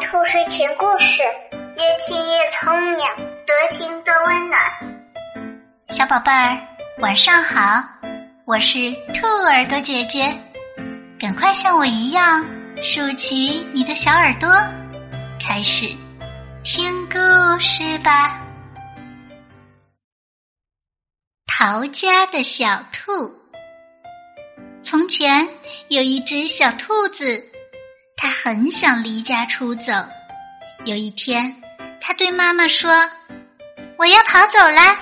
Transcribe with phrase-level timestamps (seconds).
[0.00, 2.98] 兔睡前故事，越听越聪明，
[3.44, 4.60] 多听多温暖。
[5.88, 6.56] 小宝贝儿，
[6.98, 7.82] 晚上好，
[8.44, 10.32] 我是兔耳朵姐姐，
[11.18, 12.44] 赶快像我一样
[12.80, 14.48] 竖起你的小耳朵，
[15.44, 15.86] 开始
[16.62, 17.18] 听故
[17.58, 18.40] 事吧。
[21.46, 23.32] 逃家的小兔。
[24.80, 25.46] 从前
[25.88, 27.44] 有一只小兔子。
[28.20, 29.92] 他很想离家出走。
[30.84, 31.54] 有一天，
[32.00, 32.90] 他对妈妈说
[33.96, 34.98] ：“我要跑走了。”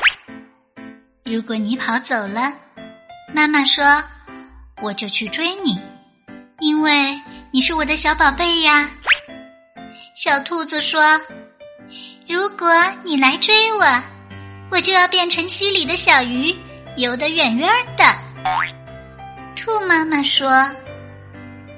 [1.25, 2.53] 如果你跑走了，
[3.35, 4.05] 妈妈说
[4.83, 5.81] ：“我就去追你，
[6.59, 7.19] 因为
[7.51, 8.91] 你是我的小宝贝呀。”
[10.15, 11.19] 小兔子说
[12.29, 12.69] ：“如果
[13.03, 14.03] 你来追我，
[14.71, 16.55] 我就要变成溪里的小鱼，
[16.97, 18.05] 游得远远的。”
[19.57, 20.71] 兔妈妈说。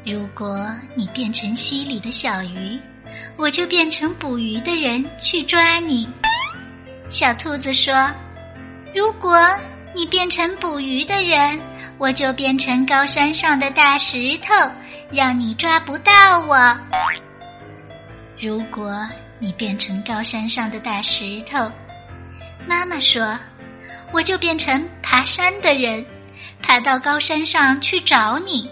[0.04, 2.80] 如果你变成溪里的小鱼，
[3.36, 6.08] 我就变成捕鱼的人去抓你。
[7.10, 8.10] 小兔子说
[8.94, 9.38] ：“如果
[9.94, 11.60] 你变成捕鱼的人，
[11.98, 14.54] 我就变成高山上的大石头，
[15.10, 16.56] 让你抓不到我。”
[18.40, 19.06] 如果
[19.38, 21.70] 你变成高山上的大石头，
[22.66, 23.38] 妈妈说
[24.12, 26.04] ：“我就变成爬山的人，
[26.62, 28.70] 爬到高山上去找你。”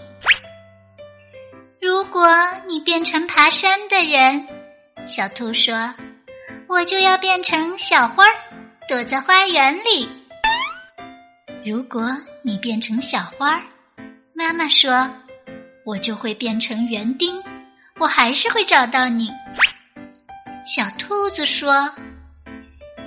[1.79, 2.27] 如果
[2.67, 4.47] 你变成爬山的人，
[5.05, 5.93] 小兔说
[6.67, 8.33] ：“我就要变成小花儿，
[8.89, 10.09] 躲在花园里。”
[11.63, 12.03] 如果
[12.41, 13.61] 你变成小花儿，
[14.33, 15.07] 妈妈说
[15.85, 17.41] ：“我就会变成园丁，
[17.99, 19.29] 我还是会找到你。”
[20.65, 21.93] 小兔子说：“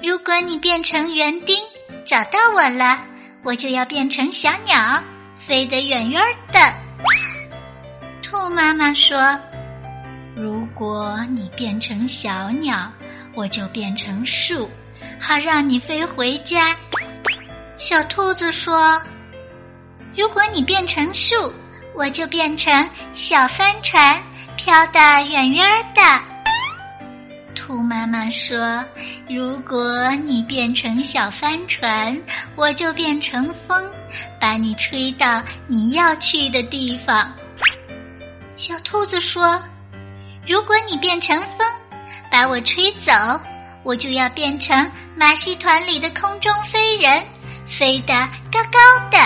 [0.03, 1.59] 如果你变成园丁，
[2.05, 3.05] 找到我了，
[3.43, 5.03] 我就要变成小鸟，
[5.37, 6.73] 飞得远远的。”
[8.31, 9.37] 兔妈妈说
[10.37, 12.89] ：“如果你变成小鸟，
[13.35, 14.71] 我就变成树，
[15.19, 16.77] 好让你飞回家。”
[17.77, 19.03] 小兔子说
[20.17, 21.53] ：“如果你变成树，
[21.93, 24.23] 我就变成小帆船，
[24.57, 26.01] 飘得远远的。”
[27.57, 28.85] 兔妈妈说
[29.29, 32.17] ：“如果你变成小帆船，
[32.55, 33.91] 我就变成风，
[34.41, 37.29] 把你吹到你要去的地方。”
[38.61, 39.59] 小兔子说
[40.47, 41.67] ：“如果你变成风，
[42.31, 43.11] 把我吹走，
[43.83, 47.25] 我就要变成马戏团里的空中飞人，
[47.67, 48.13] 飞得
[48.53, 48.79] 高高
[49.11, 49.19] 的。”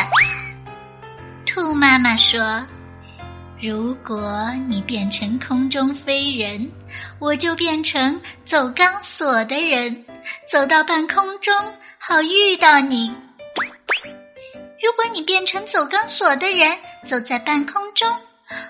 [1.45, 2.65] 兔妈妈说
[3.61, 6.71] ：“如果你变成空中飞人，
[7.19, 10.05] 我就变成走钢索的人，
[10.49, 11.53] 走到半空中
[11.99, 13.13] 好遇到你。
[14.81, 18.09] 如果你变成走钢索的人，走在半空中。”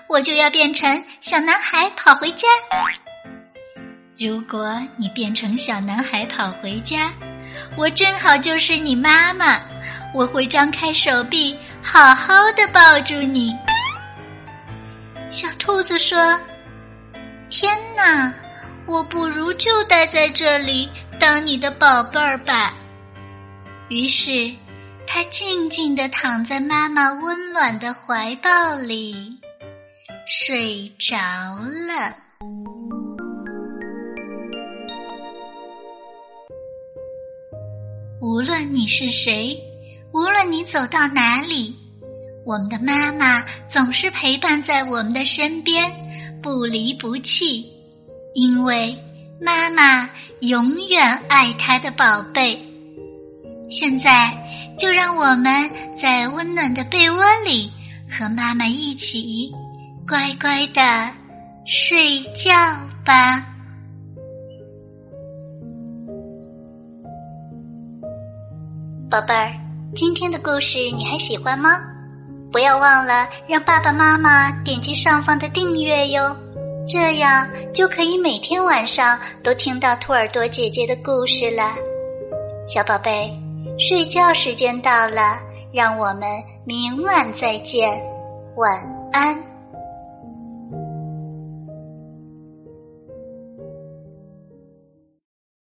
[0.07, 2.47] 我就要变成小男孩跑回家。
[4.17, 7.11] 如果你变成小男孩跑回家，
[7.75, 9.61] 我正好就是你妈妈，
[10.13, 13.53] 我会张开手臂，好好的抱住你。
[15.29, 16.39] 小兔子说
[17.51, 18.33] ：“天哪，
[18.87, 22.73] 我不如就待在这里当你的宝贝儿吧。”
[23.89, 24.49] 于是，
[25.05, 29.37] 它静静的躺在妈妈温暖的怀抱里。
[30.27, 31.15] 睡着
[31.87, 32.15] 了。
[38.19, 39.55] 无论你是谁，
[40.11, 41.75] 无论你走到哪里，
[42.43, 45.85] 我们的妈妈总是陪伴在我们的身边，
[46.41, 47.63] 不离不弃。
[48.33, 48.97] 因为
[49.39, 50.09] 妈妈
[50.39, 52.59] 永远爱她的宝贝。
[53.69, 54.33] 现在，
[54.75, 57.71] 就让我们在温暖的被窝里
[58.09, 59.53] 和妈妈一起。
[60.07, 60.81] 乖乖的
[61.65, 62.51] 睡觉
[63.03, 63.43] 吧，
[69.09, 69.51] 宝贝儿。
[69.95, 71.81] 今天的故事你还喜欢吗？
[72.51, 76.35] 不要忘了让爸爸妈妈点击上方的订阅哟，
[76.87, 81.73] 这样就可以每天晚上都听到兔耳朵姐姐的故事了。
[82.67, 83.33] 小宝贝，
[83.79, 85.39] 睡觉时间到了，
[85.73, 86.29] 让我们
[86.63, 87.99] 明晚再见，
[88.55, 88.79] 晚
[89.11, 89.54] 安。